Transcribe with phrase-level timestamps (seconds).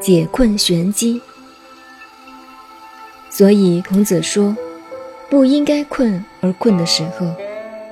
[0.00, 1.20] 解困玄机。
[3.28, 4.56] 所以孔子说，
[5.28, 7.26] 不应该困而困的时候，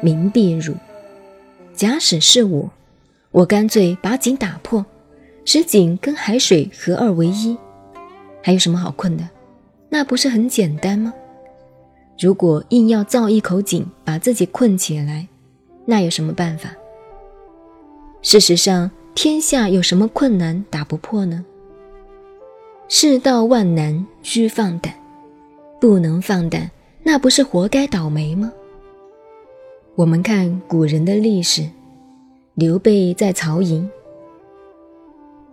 [0.00, 0.74] 民必辱。
[1.74, 2.70] 假使是我，
[3.32, 4.86] 我干脆把井打破，
[5.44, 7.58] 使井跟海水合二为一，
[8.42, 9.28] 还有什么好困的？
[9.88, 11.12] 那不是很简单吗？
[12.18, 15.26] 如果硬要造一口井把自己困起来，
[15.84, 16.70] 那有什么办法？
[18.24, 21.44] 事实上，天下有什么困难打不破呢？
[22.88, 24.94] 世道万难，须放胆。
[25.78, 26.70] 不能放胆，
[27.02, 28.50] 那不是活该倒霉吗？
[29.94, 31.68] 我们看古人的历史，
[32.54, 33.88] 刘备在曹营。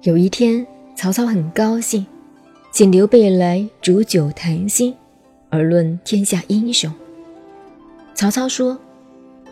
[0.03, 2.05] 有一天，曹操很高兴，
[2.71, 4.95] 请刘备来煮酒谈心，
[5.49, 6.89] 而论天下英雄。
[8.15, 8.79] 曹操说：“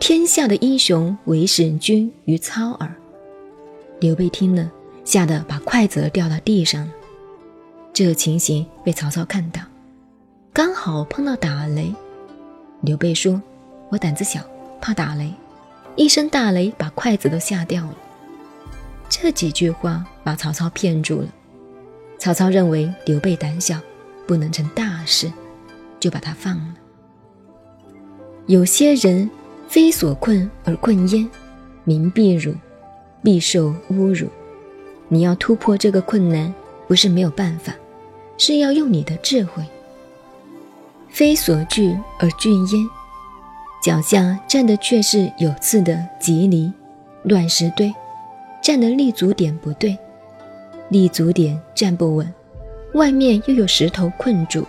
[0.00, 2.90] 天下的英雄，唯使君于操耳。”
[4.00, 4.70] 刘备听了，
[5.04, 6.88] 吓得把筷子掉到地上。
[7.92, 9.60] 这情形被曹操看到。
[10.52, 11.94] 刚好碰到打雷，
[12.80, 13.40] 刘备说
[13.90, 14.40] ：“我胆子小，
[14.80, 15.32] 怕打雷。”
[15.96, 17.96] 一声大雷把筷子都吓掉了。
[19.10, 21.28] 这几句话把曹操骗住了。
[22.18, 23.78] 曹操认为刘备胆小，
[24.26, 25.30] 不能成大事，
[25.98, 26.74] 就把他放了。
[28.46, 29.30] 有些人
[29.68, 31.28] 非所困而困焉，
[31.84, 32.54] 民必辱，
[33.22, 34.28] 必受侮辱。
[35.08, 36.52] 你要突破这个困难，
[36.86, 37.74] 不是没有办法，
[38.38, 39.62] 是要用你的智慧。
[41.08, 42.88] 非所惧而惧焉，
[43.82, 46.72] 脚下站的却是有刺的棘藜、
[47.24, 47.92] 乱石堆，
[48.62, 49.98] 站的立足点不对，
[50.88, 52.32] 立足点站不稳，
[52.94, 54.64] 外面又有石头困住，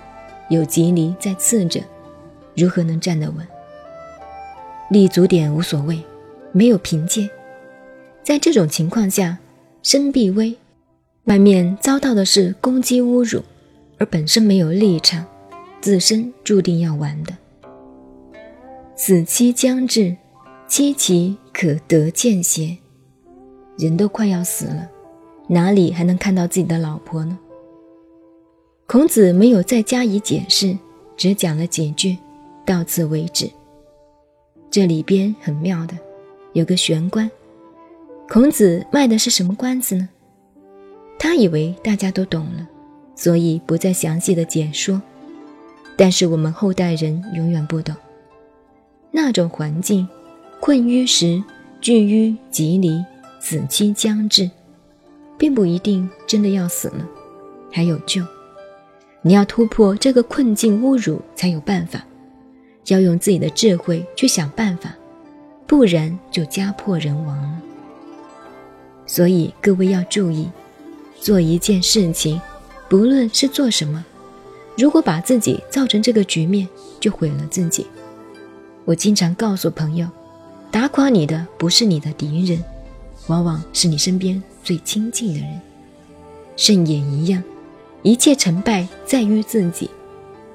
[0.49, 1.80] 有棘藜在刺着，
[2.55, 3.47] 如何能站得稳？
[4.89, 6.03] 立足点无所谓，
[6.52, 7.30] 没有凭借，
[8.23, 9.37] 在这种情况下，
[9.83, 10.55] 身必危，
[11.26, 13.42] 外面遭到的是攻击侮辱，
[13.98, 15.26] 而本身没有立场。
[15.82, 17.36] 自身注定要完的，
[18.95, 20.15] 死期将至，
[20.67, 22.77] 期其可得见邪？
[23.80, 24.88] 人都快要死了，
[25.48, 27.36] 哪里还能看到自己的老婆呢？
[28.86, 30.77] 孔子没有再加以解释，
[31.17, 32.15] 只讲了几句，
[32.64, 33.49] 到此为止。
[34.70, 35.98] 这里边很妙的，
[36.53, 37.27] 有个玄关。
[38.33, 40.08] 孔子卖的是什么关子呢？
[41.19, 42.65] 他以为大家都懂了，
[43.14, 45.02] 所以不再详细的解说。
[45.97, 47.93] 但是我们后代人永远不懂，
[49.11, 50.08] 那种环境，
[50.61, 51.43] 困于时，
[51.81, 53.03] 聚于吉离，
[53.41, 54.49] 死期将至，
[55.37, 57.05] 并不一定真的要死了，
[57.70, 58.23] 还有救。
[59.21, 62.02] 你要突破这个困境侮辱，才有办法。
[62.87, 64.95] 要用自己的智慧去想办法，
[65.67, 67.61] 不然就家破人亡了。
[69.11, 70.49] 所以各位要注意，
[71.20, 72.39] 做一件事情，
[72.88, 74.05] 不论是做什么。
[74.77, 76.66] 如果把自己造成这个局面，
[76.98, 77.86] 就毁了自己。
[78.86, 80.08] 我经常告诉朋友，
[80.71, 82.64] 打垮你的不是你的敌人，
[83.27, 85.61] 往往是你身边最亲近的人。
[86.55, 87.44] 圣也一样，
[88.04, 89.89] 一切成败在于自己，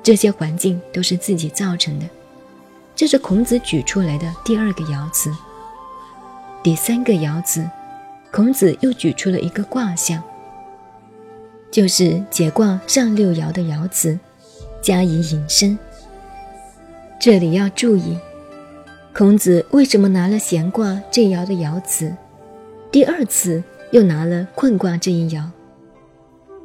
[0.03, 2.07] 这些环境都是自己造成的。
[2.95, 5.31] 这是孔子举出来的第二个爻辞。
[6.63, 7.63] 第三个爻辞，
[8.37, 10.23] 孔子又举出了一个卦象。
[11.71, 14.19] 就是解卦上六爻的爻辞，
[14.83, 15.79] 加以引申。
[17.19, 18.19] 这里要注意，
[19.15, 22.15] 孔子为什么拿了闲卦这一爻的爻辞，
[22.93, 25.43] 第二次又拿了困卦这一爻，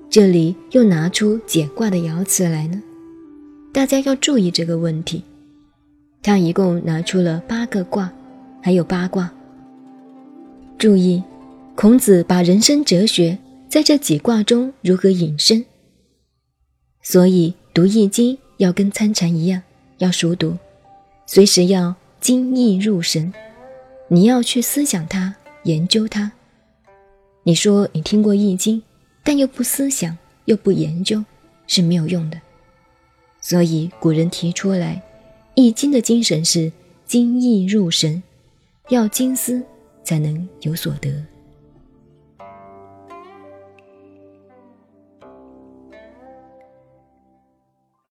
[0.10, 2.84] 这里又拿出解卦的爻辞来呢？
[3.72, 5.24] 大家要注意这个问题。
[6.22, 8.12] 他一共拿出了八个卦，
[8.62, 9.32] 还有八卦。
[10.78, 11.24] 注意，
[11.76, 13.38] 孔子把人生哲学。
[13.72, 15.64] 在这几卦中如何引申？
[17.02, 19.64] 所以读《易经》要跟参禅一样，
[20.00, 20.58] 要熟读，
[21.26, 23.34] 随时要精意入神。
[24.10, 25.34] 你要去思想它，
[25.64, 26.34] 研究它。
[27.44, 28.80] 你说你听过《易经》，
[29.24, 31.24] 但又不思想，又不研究，
[31.66, 32.38] 是没有用的。
[33.40, 35.02] 所以古人提出来，
[35.56, 36.70] 《易经》的精神是
[37.08, 38.22] 精意入神，
[38.90, 39.64] 要精思
[40.04, 41.10] 才能有所得。